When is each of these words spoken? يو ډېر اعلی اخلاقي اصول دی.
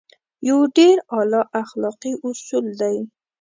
يو 0.47 0.57
ډېر 0.77 0.95
اعلی 1.13 1.41
اخلاقي 1.61 2.11
اصول 2.27 2.65
دی. 2.81 2.97